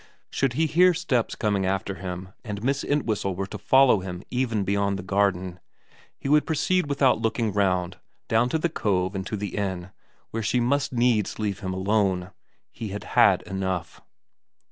Should 0.31 0.53
he 0.53 0.65
hear 0.65 0.95
steps 0.95 1.35
coming 1.35 1.63
after 1.63 1.93
him 1.93 2.29
and 2.43 2.63
Miss 2.63 2.83
Entwhistle 2.83 3.35
were 3.35 3.45
to 3.45 3.59
follow 3.59 3.99
him 3.99 4.23
even 4.31 4.63
beyond 4.63 4.97
the 4.97 5.03
garden, 5.03 5.59
he 6.17 6.27
would 6.27 6.47
proceed 6.47 6.87
without 6.89 7.21
looking 7.21 7.53
round 7.53 7.99
down 8.27 8.49
to 8.49 8.57
the 8.57 8.67
cove 8.67 9.13
and 9.13 9.27
to 9.27 9.37
the 9.37 9.55
inn, 9.55 9.91
where 10.31 10.41
she 10.41 10.59
must 10.59 10.91
needs 10.91 11.37
leave 11.37 11.59
him 11.59 11.71
alone. 11.71 12.31
He 12.71 12.87
had 12.87 13.03
had 13.13 13.43
enough. 13.43 14.01